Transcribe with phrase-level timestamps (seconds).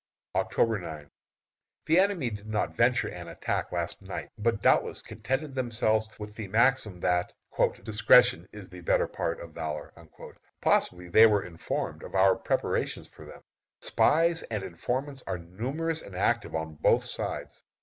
[0.33, 1.11] October 9.
[1.85, 6.47] The enemy did not venture an attack last night, but doubtless contented themselves with the
[6.47, 7.31] maxim that
[7.83, 9.93] "discretion is the better part of valor."
[10.59, 13.43] Possibly they were informed of our preparation for them.
[13.81, 17.63] Spies and informants are numerous and active on both sides.